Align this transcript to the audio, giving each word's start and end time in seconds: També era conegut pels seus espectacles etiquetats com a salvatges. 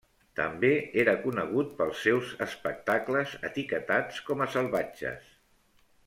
També 0.37 0.69
era 1.01 1.13
conegut 1.25 1.75
pels 1.81 1.99
seus 2.05 2.31
espectacles 2.45 3.35
etiquetats 3.53 4.23
com 4.31 4.41
a 4.47 4.51
salvatges. 4.55 5.29